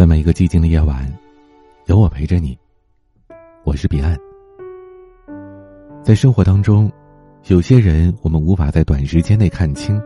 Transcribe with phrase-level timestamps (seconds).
[0.00, 1.06] 在每一个寂静的夜晚，
[1.84, 2.58] 有我陪着你。
[3.64, 4.16] 我是彼岸。
[6.02, 6.90] 在生活当中，
[7.48, 10.00] 有些人我们无法在短时间内看清，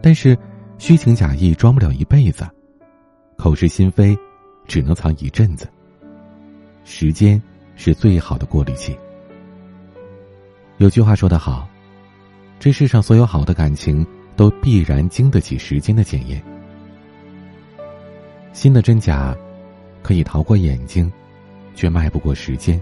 [0.00, 0.38] 但是
[0.78, 2.48] 虚情假意装不了一辈子，
[3.36, 4.16] 口是心非
[4.68, 5.68] 只能藏一阵子。
[6.84, 7.42] 时间
[7.74, 8.96] 是最好的过滤器。
[10.76, 11.68] 有句话说得好，
[12.60, 16.40] 这世上所有好的感情都必然经得起时间的检验。
[18.52, 19.36] 心的真假，
[20.02, 21.10] 可以逃过眼睛，
[21.74, 22.80] 却迈不过时间。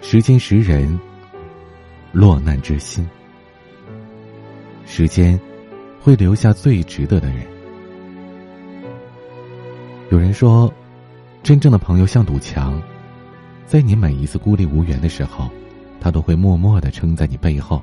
[0.00, 0.98] 时间识人，
[2.12, 3.08] 落难之心。
[4.86, 5.38] 时间
[6.00, 7.46] 会留下最值得的人。
[10.10, 10.72] 有人说，
[11.42, 12.80] 真正的朋友像堵墙，
[13.66, 15.50] 在你每一次孤立无援的时候，
[16.00, 17.82] 他都会默默的撑在你背后。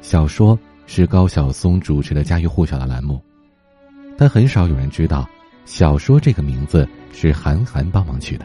[0.00, 3.20] 小说是高晓松主持的家喻户晓的栏目。
[4.20, 5.30] 但很少有人知道，
[5.64, 8.44] 小说这个名字是韩寒帮忙取的。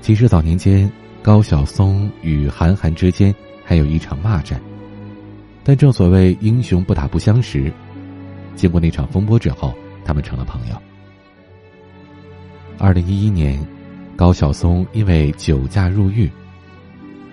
[0.00, 0.90] 其实早年间，
[1.22, 4.58] 高晓松与韩寒之间还有一场骂战，
[5.62, 7.70] 但正所谓英雄不打不相识，
[8.56, 10.82] 经过那场风波之后，他们成了朋友。
[12.78, 13.62] 二零一一年，
[14.16, 16.30] 高晓松因为酒驾入狱，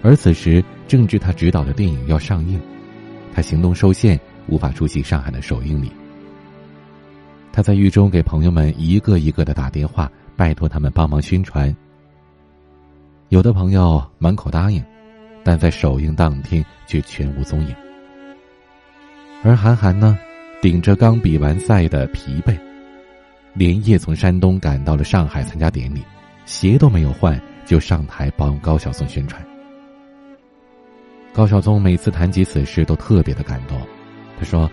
[0.04, 2.60] 而此时正值他执导的电影要上映，
[3.34, 5.90] 他行动受限，无法出席上海的首映礼。
[7.56, 11.74] 他在狱中给朋友们一个一个的打电话，拜托他们帮忙宣传。
[13.30, 14.84] 有的朋友满口答应，
[15.42, 17.74] 但在首映当天却全无踪影。
[19.42, 20.20] 而韩寒呢，
[20.62, 22.58] 顶着刚比完赛的疲惫，
[23.54, 26.04] 连夜从山东赶到了上海参加典礼，
[26.44, 29.42] 鞋都没有换就上台帮高晓松宣传。
[31.32, 33.80] 高晓松每次谈及此事都特别的感动，
[34.38, 34.70] 他说：“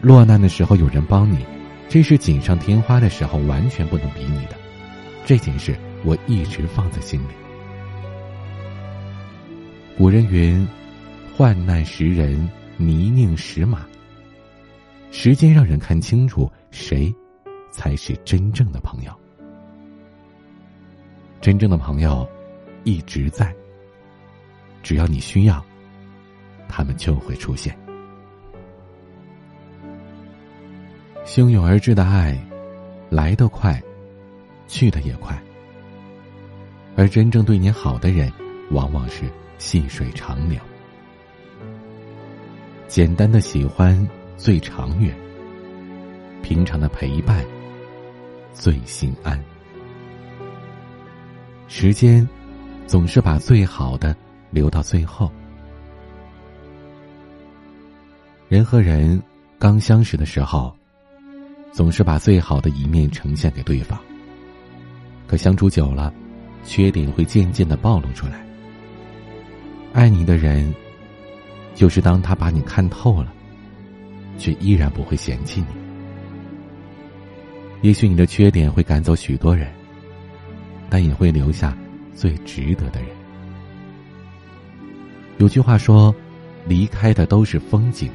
[0.00, 1.44] 落难的时候有人帮你。”
[1.88, 4.56] 这是锦上添花的时候，完全不能比拟的。
[5.24, 7.32] 这件事我一直放在心里。
[9.96, 10.66] 古人云
[11.36, 13.86] ：“患难识人，泥泞识马。”
[15.12, 17.14] 时间让人看清楚谁
[17.70, 19.12] 才是真正的朋友。
[21.40, 22.28] 真正的朋友
[22.82, 23.54] 一直在，
[24.82, 25.64] 只要你需要，
[26.68, 27.78] 他们就会出现。
[31.24, 32.38] 汹涌而至的爱，
[33.08, 33.82] 来得快，
[34.68, 35.36] 去的也快。
[36.96, 38.30] 而真正对你好的人，
[38.70, 39.22] 往往是
[39.58, 40.60] 细水长流。
[42.86, 45.16] 简单的喜欢最长远，
[46.42, 47.44] 平常的陪伴
[48.52, 49.42] 最心安。
[51.68, 52.28] 时间
[52.86, 54.14] 总是把最好的
[54.50, 55.32] 留到最后。
[58.46, 59.20] 人和人
[59.58, 60.72] 刚相识的时候。
[61.74, 63.98] 总是把最好的一面呈现给对方。
[65.26, 66.14] 可相处久了，
[66.64, 68.46] 缺点会渐渐的暴露出来。
[69.92, 70.72] 爱你的人，
[71.74, 73.34] 就是当他把你看透了，
[74.38, 75.66] 却依然不会嫌弃你。
[77.82, 79.68] 也许你的缺点会赶走许多人，
[80.88, 81.76] 但也会留下
[82.14, 83.10] 最值得的人。
[85.38, 86.14] 有句话说
[86.68, 88.08] ：“离开的都是风景，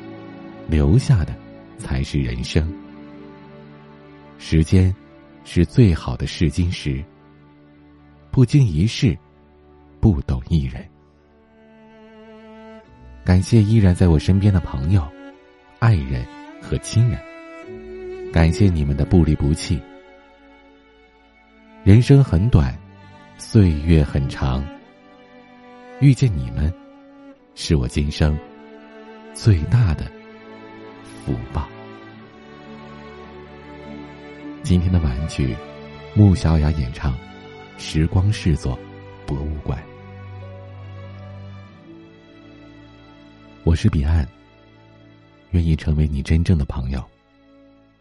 [0.69, 1.35] 留下的
[1.77, 2.65] 才是人生。”
[4.39, 4.95] 时间，
[5.43, 7.03] 是最好的试金石。
[8.31, 9.15] 不经一事，
[9.99, 10.87] 不懂一人。
[13.25, 15.05] 感谢依然在我身边的朋友、
[15.77, 16.25] 爱人
[16.61, 17.19] 和亲人。
[18.31, 19.79] 感谢你们的不离不弃。
[21.83, 22.73] 人生很短，
[23.37, 24.65] 岁月很长。
[25.99, 26.73] 遇见你们，
[27.55, 28.39] 是我今生
[29.33, 30.09] 最大的
[31.03, 31.67] 福报。
[34.69, 35.57] 今天的晚曲，
[36.13, 37.11] 穆小雅演唱
[37.79, 38.77] 《时光视作
[39.25, 39.79] 博物馆》。
[43.63, 44.29] 我是彼岸，
[45.49, 47.03] 愿意成为你真正的朋友，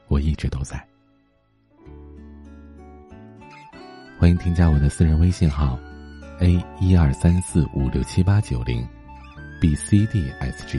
[0.08, 0.78] 我一直都在。
[4.18, 5.78] 欢迎添加我的私人微信号
[6.40, 8.86] ：a 一二三四五六七八九零
[9.58, 10.78] ，b c d s g。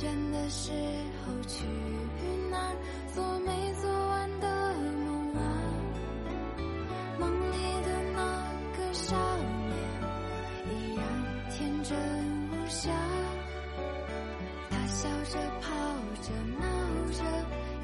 [0.00, 0.72] 倦的时
[1.20, 1.62] 候去
[2.50, 2.76] 哪儿？
[3.14, 3.52] 做没
[3.82, 4.74] 做完的
[5.04, 5.38] 梦啊？
[7.18, 8.18] 梦里的那
[8.78, 9.14] 个少
[9.68, 9.76] 年
[10.70, 11.04] 依然
[11.50, 11.94] 天真
[12.50, 12.88] 无瑕，
[14.70, 15.68] 他笑着跑
[16.22, 16.64] 着闹
[17.12, 17.22] 着，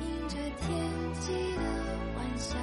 [0.01, 1.62] 迎着天际的
[2.17, 2.57] 晚霞。